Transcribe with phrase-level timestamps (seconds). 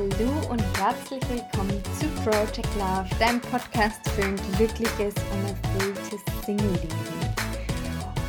[0.00, 6.88] Hallo und herzlich willkommen zu Project Love, deinem Podcast für ein glückliches und erfülltes Single-Leben.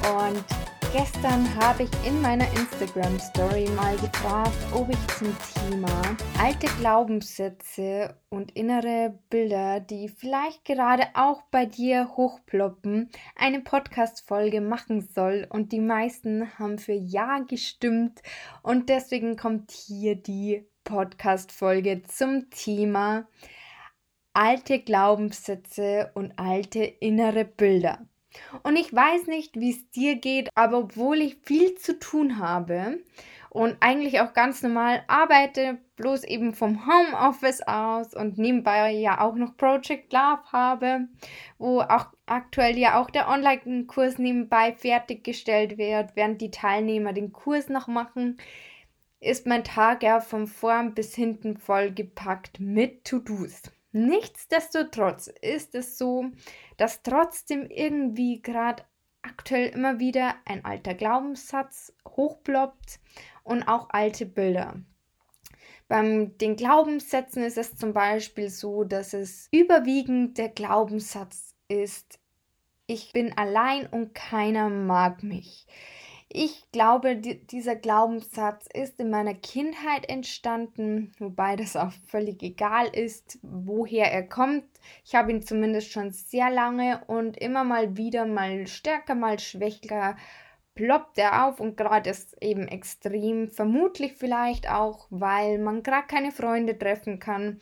[0.04, 0.44] Und
[0.92, 5.34] gestern habe ich in meiner Instagram-Story mal gefragt, ob ich zum
[5.70, 14.60] Thema alte Glaubenssätze und innere Bilder, die vielleicht gerade auch bei dir hochploppen, eine Podcast-Folge
[14.60, 15.48] machen soll.
[15.50, 18.22] Und die meisten haben für Ja gestimmt.
[18.62, 23.28] Und deswegen kommt hier die Podcast-Folge zum Thema
[24.34, 28.00] alte Glaubenssätze und alte innere Bilder.
[28.64, 33.00] Und ich weiß nicht, wie es dir geht, aber obwohl ich viel zu tun habe
[33.50, 39.36] und eigentlich auch ganz normal arbeite, bloß eben vom Homeoffice aus und nebenbei ja auch
[39.36, 41.10] noch Project Love habe,
[41.58, 47.68] wo auch aktuell ja auch der Online-Kurs nebenbei fertiggestellt wird, während die Teilnehmer den Kurs
[47.68, 48.38] noch machen,
[49.22, 53.62] ist mein Tag ja von vorn bis hinten vollgepackt mit To-Dos.
[53.94, 56.32] Nichtsdestotrotz ist es so,
[56.78, 58.84] dass trotzdem irgendwie gerade
[59.22, 63.00] aktuell immer wieder ein alter Glaubenssatz hochploppt
[63.44, 64.82] und auch alte Bilder.
[65.88, 72.18] Beim den Glaubenssätzen ist es zum Beispiel so, dass es überwiegend der Glaubenssatz ist,
[72.88, 75.66] ich bin allein und keiner mag mich.
[76.34, 82.88] Ich glaube, die, dieser Glaubenssatz ist in meiner Kindheit entstanden, wobei das auch völlig egal
[82.88, 84.64] ist, woher er kommt.
[85.04, 90.16] Ich habe ihn zumindest schon sehr lange und immer mal wieder, mal stärker, mal schwächer,
[90.74, 96.32] ploppt er auf und gerade ist eben extrem, vermutlich vielleicht auch, weil man gerade keine
[96.32, 97.60] Freunde treffen kann.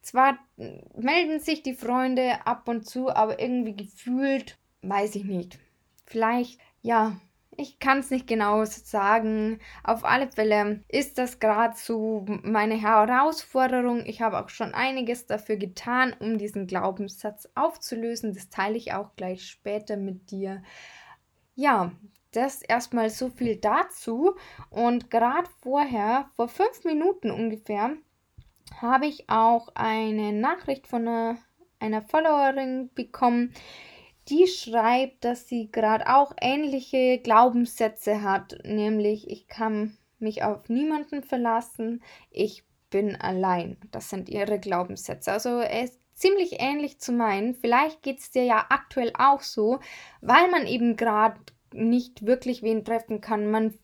[0.00, 5.58] Zwar melden sich die Freunde ab und zu, aber irgendwie gefühlt, weiß ich nicht.
[6.06, 7.20] Vielleicht, ja,
[7.58, 9.60] ich kann es nicht genau sagen.
[9.82, 14.04] Auf alle Fälle ist das gerade so meine Herausforderung.
[14.06, 18.34] Ich habe auch schon einiges dafür getan, um diesen Glaubenssatz aufzulösen.
[18.34, 20.62] Das teile ich auch gleich später mit dir.
[21.54, 21.92] Ja,
[22.32, 24.36] das erstmal so viel dazu.
[24.70, 27.96] Und gerade vorher, vor fünf Minuten ungefähr,
[28.80, 31.38] habe ich auch eine Nachricht von einer,
[31.78, 33.52] einer Followerin bekommen,
[34.28, 41.22] die schreibt, dass sie gerade auch ähnliche Glaubenssätze hat, nämlich ich kann mich auf niemanden
[41.22, 43.76] verlassen, ich bin allein.
[43.90, 45.32] Das sind ihre Glaubenssätze.
[45.32, 47.54] Also er ist ziemlich ähnlich zu meinen.
[47.54, 49.80] Vielleicht geht es dir ja aktuell auch so,
[50.20, 51.40] weil man eben gerade
[51.72, 53.50] nicht wirklich wen treffen kann.
[53.50, 53.74] Man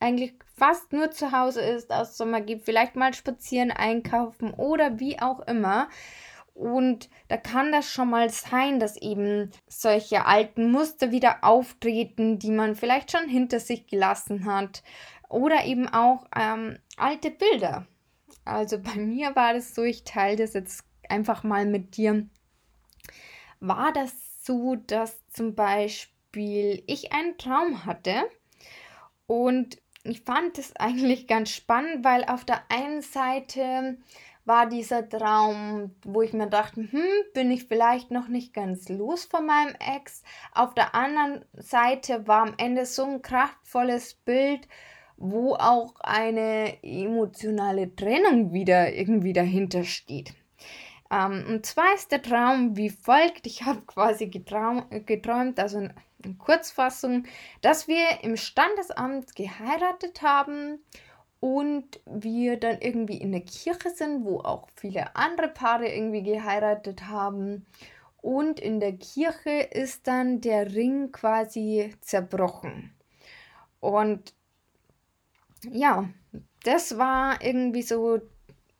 [0.00, 5.20] eigentlich fast nur zu Hause ist, aus Sommer gibt, vielleicht mal spazieren, einkaufen oder wie
[5.20, 5.88] auch immer.
[6.58, 12.50] Und da kann das schon mal sein, dass eben solche alten Muster wieder auftreten, die
[12.50, 14.82] man vielleicht schon hinter sich gelassen hat.
[15.28, 17.86] Oder eben auch ähm, alte Bilder.
[18.44, 22.26] Also bei mir war das so, ich teile das jetzt einfach mal mit dir.
[23.60, 24.12] War das
[24.44, 28.24] so, dass zum Beispiel ich einen Traum hatte
[29.28, 33.98] und ich fand es eigentlich ganz spannend, weil auf der einen Seite
[34.48, 37.04] war dieser Traum, wo ich mir dachte, hm,
[37.34, 40.22] bin ich vielleicht noch nicht ganz los von meinem Ex.
[40.52, 44.66] Auf der anderen Seite war am Ende so ein kraftvolles Bild,
[45.18, 50.32] wo auch eine emotionale Trennung wieder irgendwie dahinter steht.
[51.10, 53.46] Ähm, und zwar ist der Traum wie folgt.
[53.46, 55.78] Ich habe quasi geträumt, also
[56.24, 57.24] in Kurzfassung,
[57.60, 60.80] dass wir im Standesamt geheiratet haben
[61.40, 67.06] und wir dann irgendwie in der Kirche sind, wo auch viele andere Paare irgendwie geheiratet
[67.08, 67.66] haben.
[68.20, 72.92] Und in der Kirche ist dann der Ring quasi zerbrochen.
[73.80, 74.34] Und
[75.70, 76.08] ja,
[76.64, 78.20] das war irgendwie so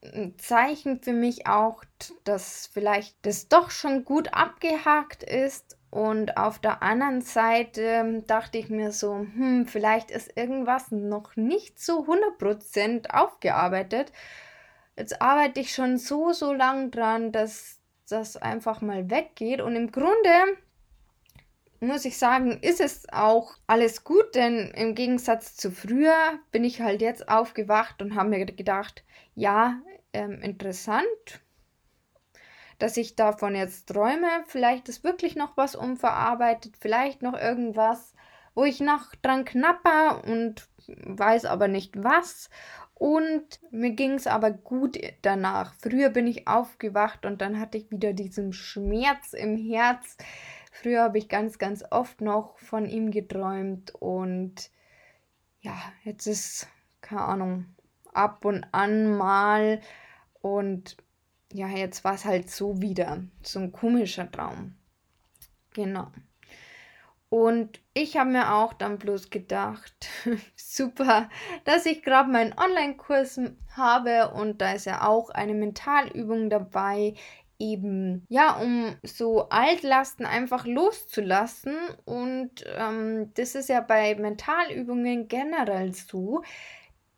[0.03, 1.85] ein Zeichen für mich auch,
[2.25, 8.69] dass vielleicht das doch schon gut abgehakt ist und auf der anderen Seite dachte ich
[8.69, 14.13] mir so, hm, vielleicht ist irgendwas noch nicht so 100% aufgearbeitet.
[14.97, 19.63] Jetzt arbeite ich schon so, so lang dran, dass das einfach mal weggeht.
[19.63, 20.31] Und im Grunde
[21.81, 26.81] muss ich sagen, ist es auch alles gut, denn im Gegensatz zu früher bin ich
[26.83, 29.81] halt jetzt aufgewacht und habe mir gedacht, ja,
[30.13, 31.07] ähm, interessant,
[32.79, 34.29] dass ich davon jetzt träume.
[34.47, 38.15] Vielleicht ist wirklich noch was unverarbeitet, vielleicht noch irgendwas,
[38.55, 42.51] wo ich noch dran knapper und weiß aber nicht was.
[42.95, 45.75] Und mir ging es aber gut danach.
[45.81, 50.17] Früher bin ich aufgewacht und dann hatte ich wieder diesen Schmerz im Herz.
[50.73, 54.71] Früher habe ich ganz, ganz oft noch von ihm geträumt und
[55.61, 56.69] ja, jetzt ist,
[57.01, 57.67] keine Ahnung,
[58.13, 59.81] ab und an mal
[60.41, 60.97] Und
[61.53, 63.23] ja, jetzt war es halt so wieder.
[63.43, 64.77] So ein komischer Traum.
[65.75, 66.09] Genau.
[67.31, 70.09] Und ich habe mir auch dann bloß gedacht,
[70.57, 71.29] super,
[71.65, 73.41] dass ich gerade meinen Online-Kurs
[73.77, 77.15] habe und da ist ja auch eine Mentalübung dabei,
[77.59, 81.77] eben, ja, um so Altlasten einfach loszulassen.
[82.05, 86.43] Und ähm, das ist ja bei Mentalübungen generell so,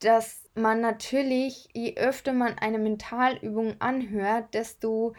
[0.00, 5.14] dass man natürlich, je öfter man eine Mentalübung anhört, desto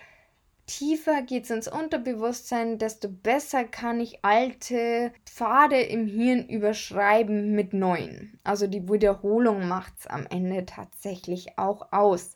[0.65, 7.73] tiefer geht es ins Unterbewusstsein, desto besser kann ich alte Pfade im Hirn überschreiben mit
[7.73, 8.39] neuen.
[8.43, 12.35] Also die Wiederholung macht es am Ende tatsächlich auch aus.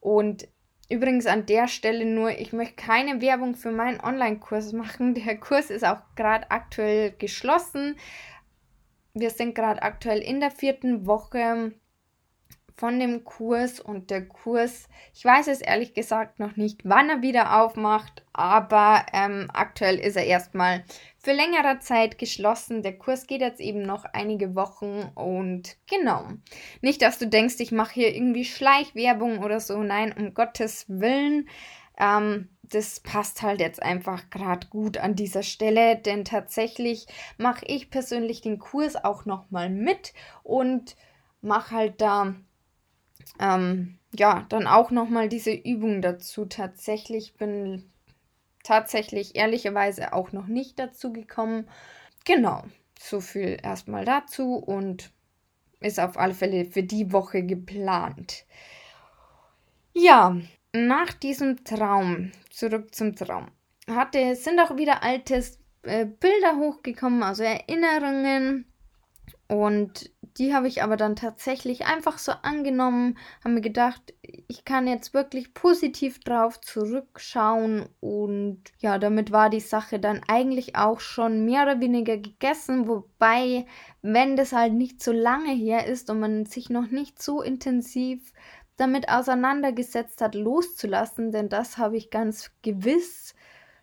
[0.00, 0.48] Und
[0.88, 5.14] übrigens an der Stelle nur, ich möchte keine Werbung für meinen Online-Kurs machen.
[5.14, 7.96] Der Kurs ist auch gerade aktuell geschlossen.
[9.14, 11.74] Wir sind gerade aktuell in der vierten Woche
[12.78, 17.22] von dem Kurs und der Kurs, ich weiß es ehrlich gesagt noch nicht, wann er
[17.22, 20.84] wieder aufmacht, aber ähm, aktuell ist er erstmal
[21.18, 22.84] für längere Zeit geschlossen.
[22.84, 26.28] Der Kurs geht jetzt eben noch einige Wochen und genau.
[26.80, 29.82] Nicht, dass du denkst, ich mache hier irgendwie Schleichwerbung oder so.
[29.82, 31.48] Nein, um Gottes Willen.
[31.98, 37.06] Ähm, das passt halt jetzt einfach gerade gut an dieser Stelle, denn tatsächlich
[37.38, 40.12] mache ich persönlich den Kurs auch nochmal mit
[40.44, 40.94] und
[41.40, 42.34] mache halt da
[43.38, 46.46] ähm, ja, dann auch nochmal diese Übung dazu.
[46.46, 47.90] Tatsächlich bin
[48.62, 51.68] tatsächlich ehrlicherweise auch noch nicht dazu gekommen.
[52.24, 52.64] Genau,
[52.98, 55.10] so viel erstmal dazu und
[55.80, 58.44] ist auf alle Fälle für die Woche geplant.
[59.94, 60.36] Ja,
[60.72, 63.46] nach diesem Traum, zurück zum Traum,
[63.88, 65.42] hatte, sind auch wieder alte
[65.82, 68.66] äh, Bilder hochgekommen, also Erinnerungen.
[69.46, 74.14] Und die habe ich aber dann tatsächlich einfach so angenommen, habe mir gedacht,
[74.48, 80.76] ich kann jetzt wirklich positiv drauf zurückschauen und ja, damit war die Sache dann eigentlich
[80.76, 83.66] auch schon mehr oder weniger gegessen, wobei,
[84.02, 88.32] wenn das halt nicht so lange her ist und man sich noch nicht so intensiv
[88.76, 93.34] damit auseinandergesetzt hat, loszulassen, denn das habe ich ganz gewiss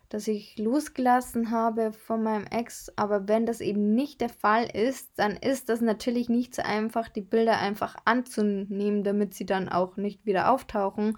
[0.10, 2.92] dass ich losgelassen habe von meinem Ex.
[2.96, 7.10] Aber wenn das eben nicht der Fall ist, dann ist das natürlich nicht so einfach,
[7.10, 11.18] die Bilder einfach anzunehmen, damit sie dann auch nicht wieder auftauchen.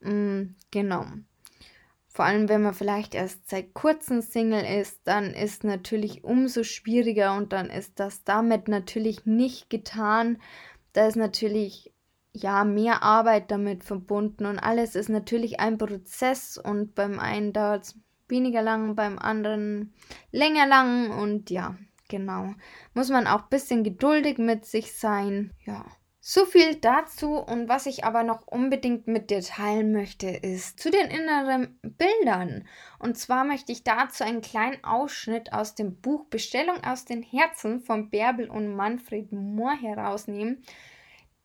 [0.00, 1.06] Mm, genau.
[2.08, 7.34] Vor allem, wenn man vielleicht erst seit kurzem Single ist, dann ist natürlich umso schwieriger
[7.36, 10.38] und dann ist das damit natürlich nicht getan.
[10.92, 11.92] Da ist natürlich
[12.34, 17.84] ja mehr Arbeit damit verbunden und alles ist natürlich ein Prozess und beim einen dauert
[17.84, 17.98] es
[18.32, 19.94] weniger lang, beim anderen
[20.32, 21.76] länger lang und ja,
[22.08, 22.54] genau.
[22.94, 25.52] Muss man auch ein bisschen geduldig mit sich sein.
[25.64, 25.84] Ja.
[26.24, 30.88] So viel dazu und was ich aber noch unbedingt mit dir teilen möchte, ist zu
[30.88, 32.68] den inneren Bildern.
[33.00, 37.80] Und zwar möchte ich dazu einen kleinen Ausschnitt aus dem Buch Bestellung aus den Herzen
[37.80, 40.62] von Bärbel und Manfred Mohr herausnehmen,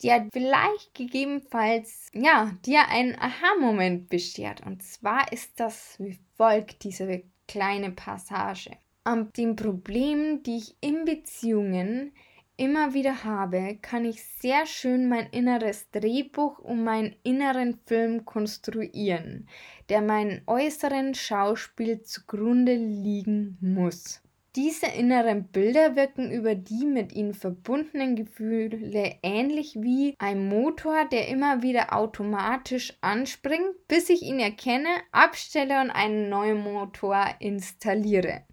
[0.03, 4.65] der vielleicht gegebenenfalls, ja, dir einen Aha-Moment beschert.
[4.65, 8.71] Und zwar ist das wie folgt, diese kleine Passage.
[9.03, 12.11] An den Problemen, die ich in Beziehungen
[12.57, 19.47] immer wieder habe, kann ich sehr schön mein inneres Drehbuch und meinen inneren Film konstruieren,
[19.89, 24.21] der meinem äußeren Schauspiel zugrunde liegen muss.
[24.57, 31.27] Diese inneren Bilder wirken über die mit ihnen verbundenen Gefühle ähnlich wie ein Motor, der
[31.27, 38.45] immer wieder automatisch anspringt, bis ich ihn erkenne, abstelle und einen neuen Motor installiere.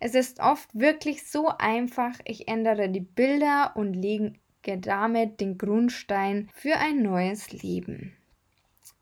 [0.00, 4.32] Es ist oft wirklich so einfach, ich ändere die Bilder und lege
[4.64, 8.16] damit den Grundstein für ein neues Leben.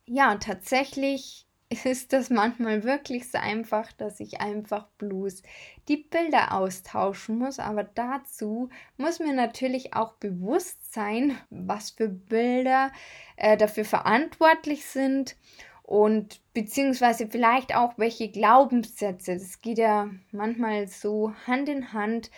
[0.05, 5.43] Ja, tatsächlich ist das manchmal wirklich so einfach, dass ich einfach bloß
[5.89, 7.59] die Bilder austauschen muss.
[7.59, 12.93] Aber dazu muss mir natürlich auch bewusst sein, was für Bilder
[13.37, 15.37] äh, dafür verantwortlich sind
[15.83, 19.35] und beziehungsweise vielleicht auch welche Glaubenssätze.
[19.35, 22.31] Das geht ja manchmal so Hand in Hand.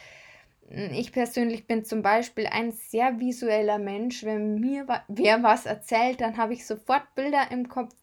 [0.71, 4.25] Ich persönlich bin zum Beispiel ein sehr visueller Mensch.
[4.25, 7.95] Wenn mir wer was erzählt, dann habe ich sofort Bilder im Kopf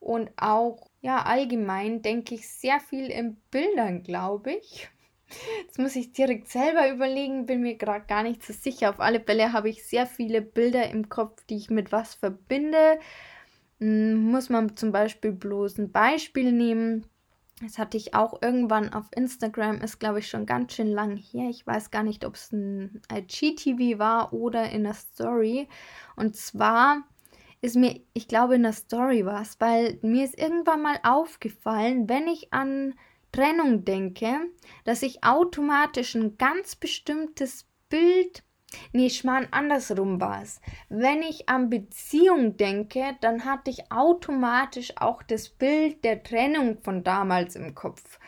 [0.00, 4.88] und auch, ja, allgemein denke ich sehr viel in Bildern, glaube ich.
[5.62, 8.90] Jetzt muss ich direkt selber überlegen, bin mir gerade gar nicht so sicher.
[8.90, 12.98] Auf alle Fälle habe ich sehr viele Bilder im Kopf, die ich mit was verbinde.
[13.78, 17.06] Hm, muss man zum Beispiel bloß ein Beispiel nehmen.
[17.62, 21.50] Das hatte ich auch irgendwann auf Instagram, ist glaube ich schon ganz schön lang her.
[21.50, 25.68] Ich weiß gar nicht, ob es ein IGTV war oder in der Story.
[26.16, 27.04] Und zwar
[27.62, 32.26] ist mir, ich glaube, in der Story was, weil mir ist irgendwann mal aufgefallen, wenn
[32.28, 32.94] ich an
[33.32, 34.34] Trennung denke,
[34.84, 38.42] dass ich automatisch ein ganz bestimmtes Bild
[38.92, 40.60] Nee, schmarrn, andersrum war es.
[40.88, 47.02] Wenn ich an Beziehung denke, dann hatte ich automatisch auch das Bild der Trennung von
[47.02, 48.18] damals im Kopf.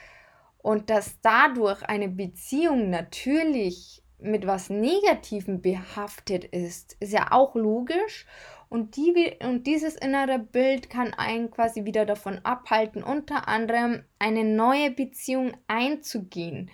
[0.58, 8.26] Und dass dadurch eine Beziehung natürlich mit was Negativem behaftet ist, ist ja auch logisch.
[8.72, 14.44] Und, die, und dieses innere Bild kann einen quasi wieder davon abhalten, unter anderem eine
[14.44, 16.70] neue Beziehung einzugehen.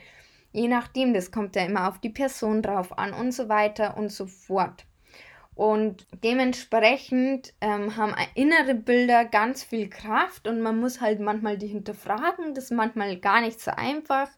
[0.53, 4.13] Je nachdem, das kommt ja immer auf die Person drauf an und so weiter und
[4.13, 4.87] so fort.
[5.57, 11.67] Und dementsprechend ähm, haben innere Bilder ganz viel Kraft und man muss halt manchmal die
[11.67, 12.55] hinterfragen.
[12.55, 14.29] Das ist manchmal gar nicht so einfach.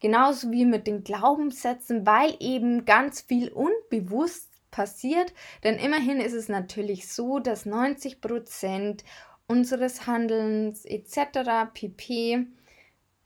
[0.00, 5.32] Genauso wie mit den Glaubenssätzen, weil eben ganz viel unbewusst passiert.
[5.64, 9.04] Denn immerhin ist es natürlich so, dass 90 Prozent
[9.46, 11.70] unseres Handelns etc.
[11.72, 12.46] pp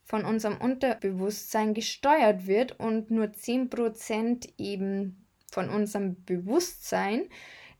[0.04, 7.28] von unserem Unterbewusstsein gesteuert wird und nur 10% eben von unserem Bewusstsein.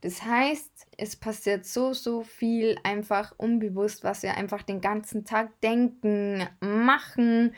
[0.01, 5.49] Das heißt, es passiert so, so viel einfach unbewusst, was wir einfach den ganzen Tag
[5.61, 7.55] denken, machen.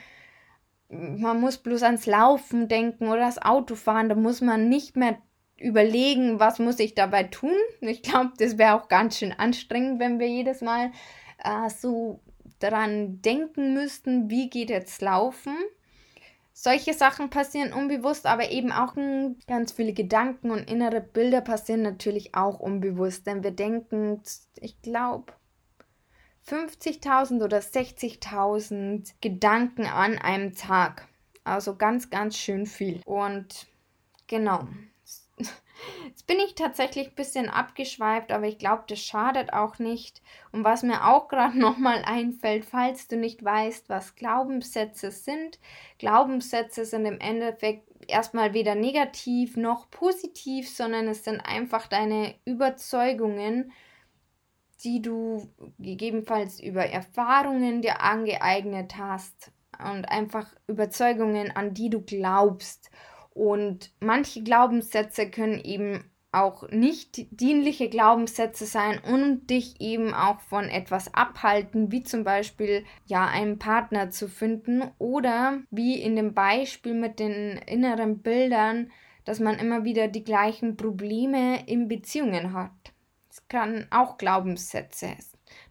[0.89, 5.17] Man muss bloß ans Laufen denken oder das Autofahren, da muss man nicht mehr
[5.57, 7.55] überlegen, was muss ich dabei tun.
[7.81, 10.91] Ich glaube, das wäre auch ganz schön anstrengend, wenn wir jedes Mal
[11.43, 12.19] äh, so
[12.59, 15.55] daran denken müssten, wie geht jetzt Laufen.
[16.53, 18.95] Solche Sachen passieren unbewusst, aber eben auch
[19.45, 24.21] ganz viele Gedanken und innere Bilder passieren natürlich auch unbewusst, denn wir denken,
[24.62, 25.33] ich glaube,
[26.47, 31.07] 50.000 oder 60.000 Gedanken an einem Tag.
[31.43, 33.01] Also ganz, ganz schön viel.
[33.05, 33.67] Und
[34.27, 34.67] genau,
[36.05, 40.22] Jetzt bin ich tatsächlich ein bisschen abgeschweift, aber ich glaube, das schadet auch nicht.
[40.51, 45.60] Und was mir auch gerade nochmal einfällt, falls du nicht weißt, was Glaubenssätze sind.
[46.00, 53.72] Glaubenssätze sind im Endeffekt erstmal weder negativ noch positiv, sondern es sind einfach deine Überzeugungen,
[54.84, 62.91] die du gegebenenfalls über Erfahrungen dir angeeignet hast und einfach Überzeugungen, an die du glaubst.
[63.36, 70.70] Und manche Glaubenssätze können eben auch nicht dienliche Glaubenssätze sein und dich eben auch von
[70.70, 76.94] etwas abhalten, wie zum Beispiel ja einen Partner zu finden oder wie in dem Beispiel
[76.94, 78.89] mit den inneren Bildern,
[79.25, 82.72] dass man immer wieder die gleichen Probleme in Beziehungen hat.
[83.30, 85.15] Es kann auch Glaubenssätze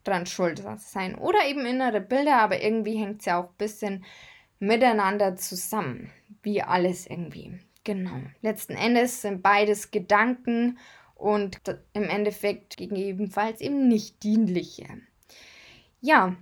[0.03, 4.05] dran schuld sein oder eben innere Bilder, aber irgendwie hängt es ja auch ein bisschen
[4.59, 6.11] miteinander zusammen
[6.45, 7.59] wie alles irgendwie.
[7.85, 8.17] Genau.
[8.41, 10.79] Letzten Endes sind beides Gedanken
[11.15, 11.61] und
[11.93, 14.87] im Endeffekt gegebenenfalls eben nicht dienliche.
[16.01, 16.37] Ja,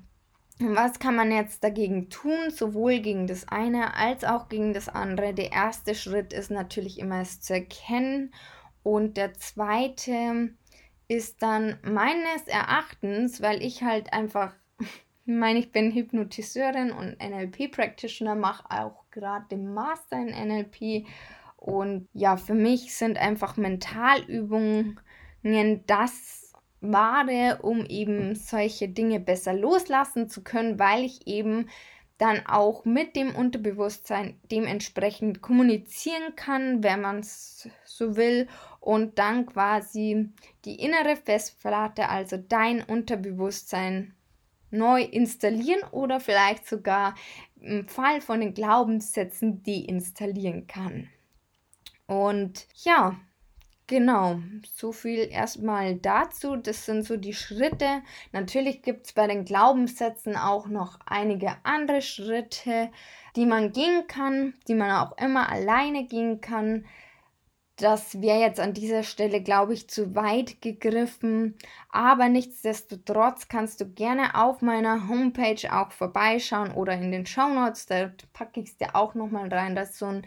[0.59, 5.35] was kann man jetzt dagegen tun, sowohl gegen das eine als auch gegen das andere?
[5.35, 8.33] Der erste Schritt ist natürlich immer es zu erkennen
[8.83, 10.51] und der zweite
[11.09, 14.55] ist dann meines Erachtens, weil ich halt einfach
[15.25, 21.07] meine, ich bin Hypnotiseurin und NLP-Practitioner, mache auch gerade den Master in NLP.
[21.57, 24.99] Und ja, für mich sind einfach Mentalübungen
[25.87, 31.69] das Wahre, um eben solche Dinge besser loslassen zu können, weil ich eben
[32.19, 38.49] dann auch mit dem Unterbewusstsein dementsprechend kommunizieren kann, wenn man es so will,
[38.81, 40.31] und dann quasi
[40.65, 44.15] die innere Festplatte, also dein Unterbewusstsein,
[44.73, 47.15] neu installieren oder vielleicht sogar
[47.89, 51.09] Fall von den Glaubenssätzen deinstallieren kann.
[52.07, 53.17] Und ja,
[53.89, 54.41] Genau,
[54.75, 56.57] so viel erstmal dazu.
[56.57, 58.01] Das sind so die Schritte.
[58.33, 62.91] Natürlich gibt es bei den Glaubenssätzen auch noch einige andere Schritte,
[63.37, 66.87] die man gehen kann, die man auch immer alleine gehen kann.
[67.83, 71.57] Das wäre jetzt an dieser Stelle, glaube ich, zu weit gegriffen.
[71.89, 77.87] Aber nichtsdestotrotz kannst du gerne auf meiner Homepage auch vorbeischauen oder in den Show Notes.
[77.87, 79.75] Da packe ich es dir auch nochmal rein.
[79.75, 80.25] Das ist so ein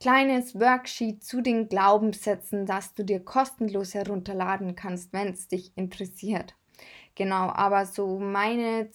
[0.00, 6.54] kleines Worksheet zu den Glaubenssätzen, das du dir kostenlos herunterladen kannst, wenn es dich interessiert.
[7.16, 8.88] Genau, aber so meine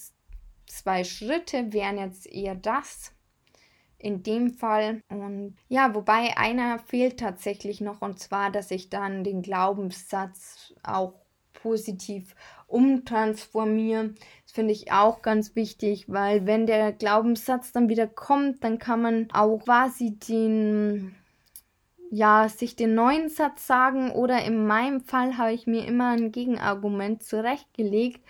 [0.65, 3.13] zwei Schritte wären jetzt eher das
[3.99, 5.01] in dem Fall.
[5.09, 11.13] Und ja, wobei einer fehlt tatsächlich noch, und zwar, dass ich dann den Glaubenssatz auch
[11.53, 12.35] positiv
[12.67, 14.13] umtransformiere.
[14.43, 19.01] Das finde ich auch ganz wichtig, weil wenn der Glaubenssatz dann wieder kommt, dann kann
[19.01, 21.15] man auch quasi den
[22.11, 26.31] ja, sich den neuen Satz sagen oder in meinem Fall habe ich mir immer ein
[26.31, 28.21] Gegenargument zurechtgelegt.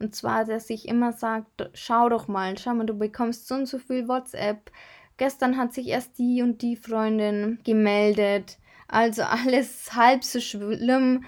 [0.00, 3.66] Und zwar, dass ich immer sage, schau doch mal, schau mal, du bekommst so und
[3.66, 4.70] so viel WhatsApp.
[5.18, 8.58] Gestern hat sich erst die und die Freundin gemeldet.
[8.88, 11.24] Also alles halb so schlimm.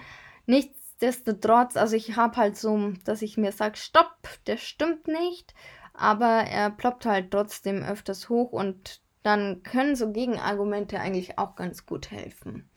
[0.47, 5.53] Nichtsdestotrotz, also ich habe halt so, dass ich mir sage, stopp, der stimmt nicht.
[5.93, 11.85] Aber er ploppt halt trotzdem öfters hoch und dann können so Gegenargumente eigentlich auch ganz
[11.85, 12.69] gut helfen.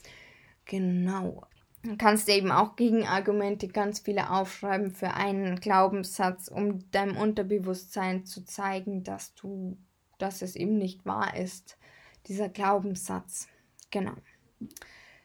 [0.67, 1.47] Genau.
[1.83, 8.45] Du kannst eben auch Gegenargumente ganz viele aufschreiben für einen Glaubenssatz, um deinem Unterbewusstsein zu
[8.45, 9.77] zeigen, dass du,
[10.19, 11.79] dass es eben nicht wahr ist,
[12.27, 13.49] dieser Glaubenssatz.
[13.91, 14.15] Genau.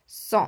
[0.06, 0.48] So.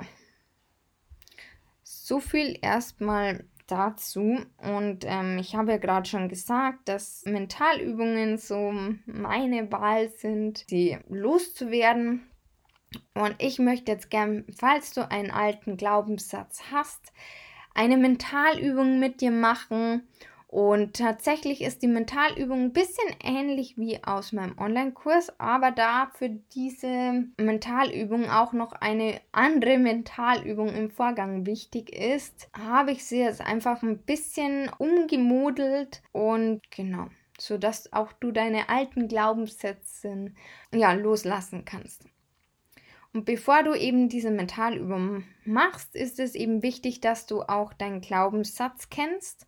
[1.84, 4.40] So viel erstmal dazu.
[4.58, 8.74] Und ähm, ich habe ja gerade schon gesagt, dass Mentalübungen so
[9.06, 12.28] meine Wahl sind, die loszuwerden.
[13.14, 17.14] Und ich möchte jetzt gern, falls du einen alten Glaubenssatz hast,
[17.74, 20.04] eine Mentalübung mit dir machen
[20.52, 26.28] und tatsächlich ist die Mentalübung ein bisschen ähnlich wie aus meinem Online-Kurs, aber da für
[26.28, 33.40] diese Mentalübung auch noch eine andere Mentalübung im Vorgang wichtig ist, habe ich sie jetzt
[33.40, 37.08] einfach ein bisschen umgemodelt und genau,
[37.40, 40.34] sodass auch du deine alten Glaubenssätze
[40.74, 42.04] ja, loslassen kannst.
[43.14, 48.02] Und bevor du eben diese Mentalübung machst, ist es eben wichtig, dass du auch deinen
[48.02, 49.48] Glaubenssatz kennst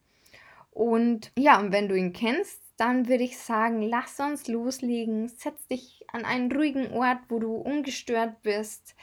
[0.73, 5.27] und ja, und wenn du ihn kennst, dann würde ich sagen, lass uns loslegen.
[5.27, 8.95] Setz dich an einen ruhigen Ort, wo du ungestört bist.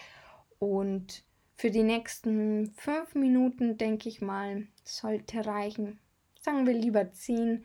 [0.59, 1.25] Und
[1.55, 6.01] für die nächsten fünf Minuten, denke ich mal, sollte reichen.
[6.41, 7.65] Sagen wir lieber zehn.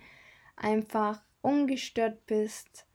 [0.55, 2.85] Einfach ungestört bist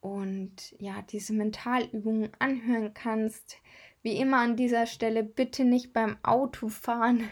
[0.00, 3.56] und ja, diese Mentalübungen anhören kannst.
[4.02, 7.28] Wie immer an dieser Stelle bitte nicht beim Autofahren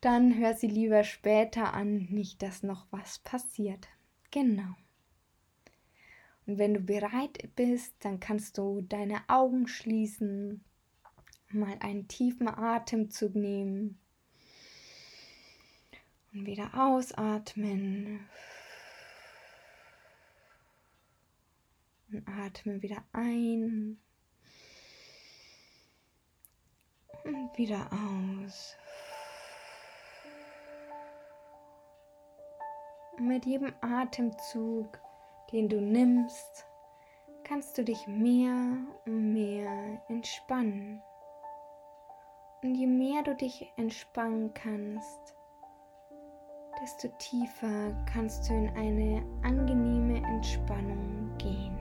[0.00, 3.88] dann hör sie lieber später an, nicht dass noch was passiert.
[4.30, 4.74] Genau.
[6.46, 10.64] Und wenn du bereit bist, dann kannst du deine Augen schließen,
[11.50, 13.98] mal einen tiefen Atemzug nehmen
[16.32, 18.20] und wieder ausatmen.
[22.10, 23.98] Und atme wieder ein
[27.24, 28.76] und wieder aus.
[33.20, 35.00] Mit jedem Atemzug,
[35.52, 36.66] den du nimmst,
[37.44, 38.76] kannst du dich mehr
[39.06, 41.02] und mehr entspannen.
[42.62, 45.34] Und je mehr du dich entspannen kannst,
[46.80, 51.76] desto tiefer kannst du in eine angenehme Entspannung gehen.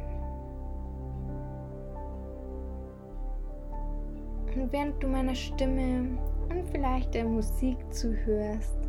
[4.56, 6.18] Und während du meiner Stimme
[6.50, 8.88] und vielleicht der Musik zuhörst,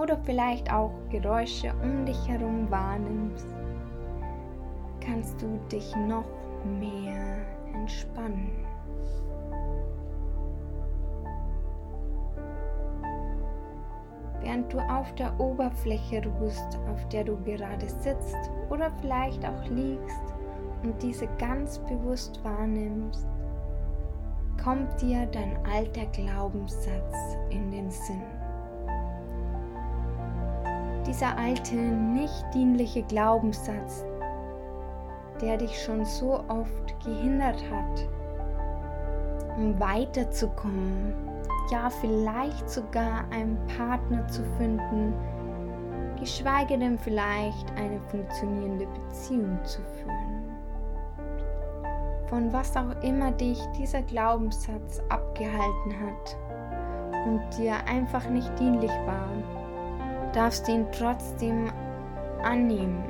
[0.00, 3.46] oder vielleicht auch Geräusche um dich herum wahrnimmst,
[5.00, 6.24] kannst du dich noch
[6.78, 7.38] mehr
[7.72, 8.50] entspannen.
[14.42, 20.34] Während du auf der Oberfläche ruhst, auf der du gerade sitzt oder vielleicht auch liegst
[20.84, 23.26] und diese ganz bewusst wahrnimmst,
[24.62, 28.35] kommt dir dein alter Glaubenssatz in den Sinn.
[31.06, 34.04] Dieser alte, nicht dienliche Glaubenssatz,
[35.40, 38.08] der dich schon so oft gehindert hat,
[39.56, 41.14] um weiterzukommen,
[41.70, 45.14] ja vielleicht sogar einen Partner zu finden,
[46.18, 50.42] geschweige denn vielleicht eine funktionierende Beziehung zu führen.
[52.28, 56.36] Von was auch immer dich dieser Glaubenssatz abgehalten hat
[57.26, 59.28] und dir einfach nicht dienlich war
[60.36, 61.72] darfst ihn trotzdem
[62.42, 63.02] annehmen.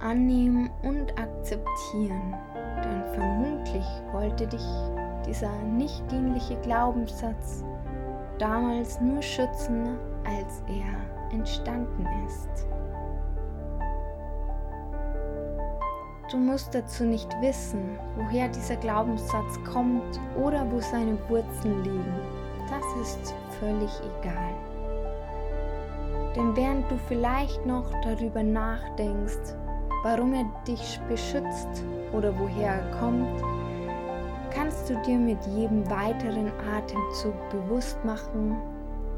[0.00, 2.34] Annehmen und akzeptieren,
[2.82, 4.64] denn vermutlich wollte dich
[5.26, 7.64] dieser nicht dienliche Glaubenssatz
[8.38, 12.66] damals nur schützen, als er entstanden ist.
[16.32, 22.14] Du musst dazu nicht wissen, woher dieser Glaubenssatz kommt oder wo seine Wurzeln liegen.
[22.70, 24.54] Das ist völlig egal.
[26.34, 29.54] Denn während du vielleicht noch darüber nachdenkst,
[30.04, 33.42] warum er dich beschützt oder woher er kommt,
[34.54, 38.56] kannst du dir mit jedem weiteren Atemzug bewusst machen,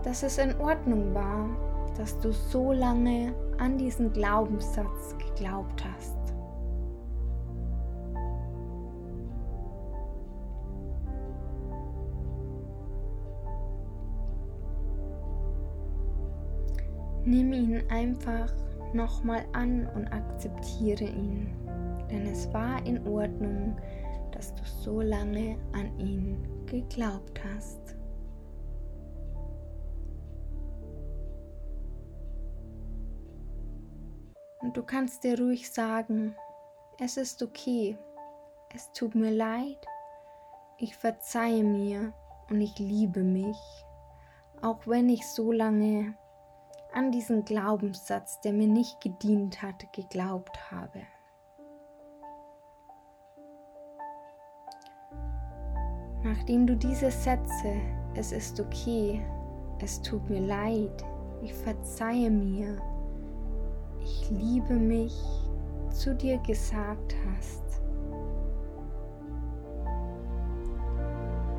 [0.02, 1.48] dass es in Ordnung war,
[1.96, 6.13] dass du so lange an diesen Glaubenssatz geglaubt hast.
[17.26, 18.52] Nimm ihn einfach
[18.92, 21.48] nochmal an und akzeptiere ihn,
[22.10, 23.76] denn es war in Ordnung,
[24.30, 27.96] dass du so lange an ihn geglaubt hast.
[34.60, 36.34] Und du kannst dir ruhig sagen,
[36.98, 37.96] es ist okay,
[38.74, 39.78] es tut mir leid,
[40.78, 42.12] ich verzeihe mir
[42.50, 43.56] und ich liebe mich,
[44.62, 46.14] auch wenn ich so lange
[46.94, 51.00] an diesen Glaubenssatz, der mir nicht gedient hat, geglaubt habe.
[56.22, 57.74] Nachdem du diese Sätze,
[58.14, 59.20] es ist okay,
[59.82, 61.04] es tut mir leid,
[61.42, 62.78] ich verzeihe mir,
[64.00, 65.14] ich liebe mich,
[65.90, 67.62] zu dir gesagt hast,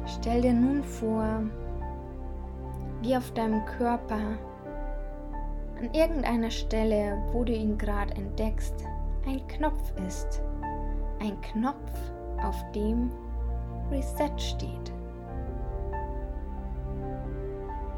[0.06, 1.44] stell dir nun vor,
[3.02, 4.38] wie auf deinem Körper
[5.80, 8.76] an irgendeiner Stelle, wo du ihn gerade entdeckst,
[9.28, 10.42] ein Knopf ist.
[11.20, 11.92] Ein Knopf,
[12.44, 13.10] auf dem
[13.90, 14.94] Reset steht.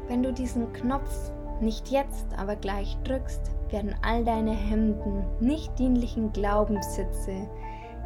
[0.06, 6.32] Wenn du diesen Knopf nicht jetzt, aber gleich drückst, werden all deine hemmenden, nicht dienlichen
[6.32, 7.48] Glaubenssitze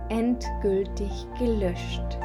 [0.08, 2.18] endgültig gelöscht.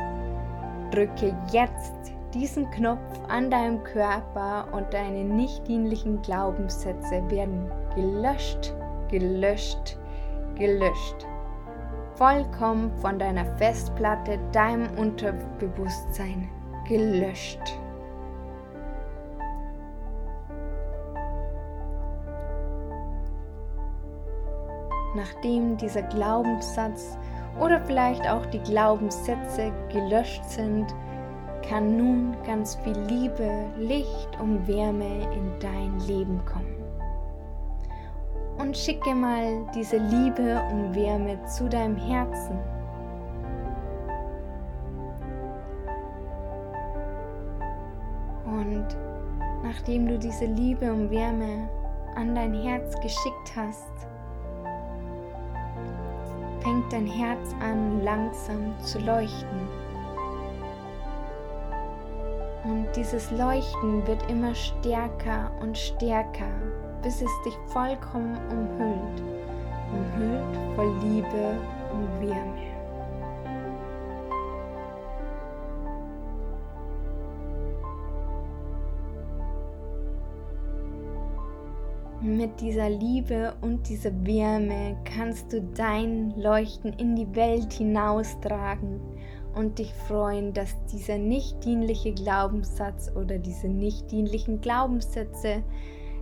[0.91, 1.96] Drücke jetzt
[2.33, 8.73] diesen Knopf an deinem Körper und deine nicht dienlichen Glaubenssätze werden gelöscht,
[9.09, 9.97] gelöscht,
[10.55, 11.25] gelöscht.
[12.15, 16.49] Vollkommen von deiner Festplatte, deinem Unterbewusstsein
[16.87, 17.61] gelöscht.
[25.15, 27.17] Nachdem dieser Glaubenssatz
[27.59, 30.93] oder vielleicht auch die Glaubenssätze gelöscht sind,
[31.67, 36.75] kann nun ganz viel Liebe, Licht und Wärme in dein Leben kommen.
[38.57, 42.57] Und schicke mal diese Liebe und Wärme zu deinem Herzen.
[48.45, 48.87] Und
[49.63, 51.69] nachdem du diese Liebe und Wärme
[52.15, 53.91] an dein Herz geschickt hast,
[56.61, 59.86] fängt dein Herz an langsam zu leuchten.
[62.97, 66.49] Dieses Leuchten wird immer stärker und stärker,
[67.03, 69.21] bis es dich vollkommen umhüllt.
[69.93, 71.57] Umhüllt voll Liebe
[71.93, 72.67] und Wärme.
[82.19, 88.99] Mit dieser Liebe und dieser Wärme kannst du dein Leuchten in die Welt hinaustragen
[89.57, 95.63] und dich freuen, dass dieser nicht dienliche Glaubenssatz oder diese nicht dienlichen Glaubenssätze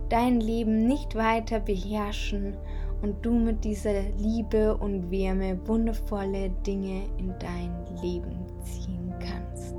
[0.08, 2.56] dein Leben nicht weiter beherrschen
[3.02, 9.74] und du mit dieser Liebe und Wärme wundervolle Dinge in dein Leben ziehen kannst.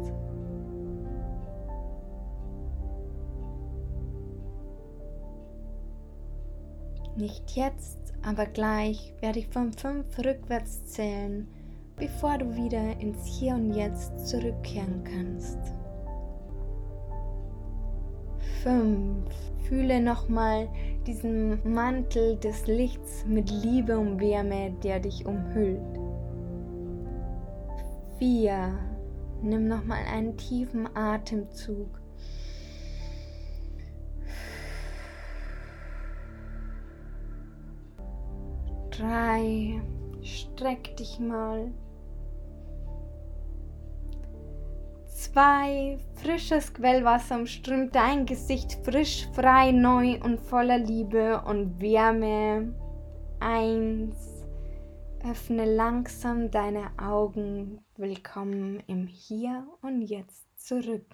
[7.16, 11.48] Nicht jetzt, aber gleich werde ich von fünf rückwärts zählen
[11.98, 15.58] bevor du wieder ins Hier und Jetzt zurückkehren kannst.
[18.64, 19.26] 5.
[19.68, 20.70] Fühle nochmal
[21.06, 25.82] diesen Mantel des Lichts mit Liebe und Wärme, der dich umhüllt.
[28.20, 28.78] 4.
[29.42, 31.90] Nimm nochmal einen tiefen Atemzug.
[38.92, 39.82] Drei.
[40.24, 41.72] Streck dich mal.
[45.38, 52.74] Zwei, frisches Quellwasser umströmt dein Gesicht frisch, frei, neu und voller Liebe und Wärme.
[53.40, 54.48] Eins,
[55.24, 57.86] öffne langsam deine Augen.
[57.98, 61.06] Willkommen im Hier und Jetzt zurück.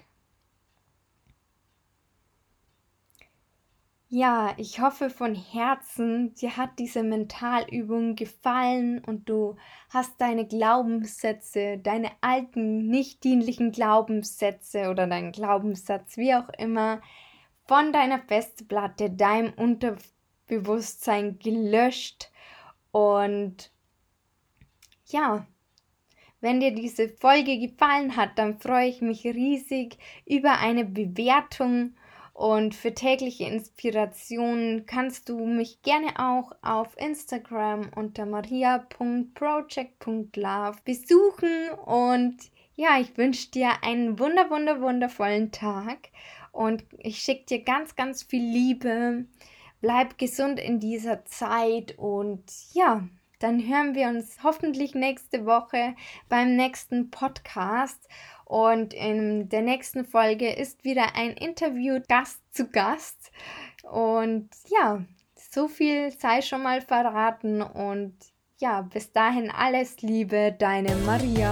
[4.15, 9.55] Ja, ich hoffe von Herzen, dir hat diese Mentalübung gefallen und du
[9.89, 17.01] hast deine Glaubenssätze, deine alten, nicht dienlichen Glaubenssätze oder deinen Glaubenssatz, wie auch immer,
[17.65, 22.29] von deiner Festplatte, deinem Unterbewusstsein gelöscht.
[22.91, 23.71] Und
[25.07, 25.47] ja,
[26.39, 29.97] wenn dir diese Folge gefallen hat, dann freue ich mich riesig
[30.27, 31.95] über eine Bewertung
[32.33, 41.69] Und für tägliche Inspirationen kannst du mich gerne auch auf Instagram unter maria.project.love besuchen.
[41.85, 42.37] Und
[42.75, 46.09] ja, ich wünsche dir einen wunder, wunder, wundervollen Tag.
[46.51, 49.25] Und ich schicke dir ganz, ganz viel Liebe.
[49.81, 53.07] Bleib gesund in dieser Zeit und ja,
[53.39, 55.95] dann hören wir uns hoffentlich nächste Woche
[56.29, 58.07] beim nächsten Podcast.
[58.45, 63.31] Und in der nächsten Folge ist wieder ein Interview Gast zu Gast.
[63.83, 65.03] Und ja,
[65.35, 67.61] so viel sei schon mal verraten.
[67.61, 68.15] Und
[68.59, 71.51] ja, bis dahin alles Liebe, deine Maria.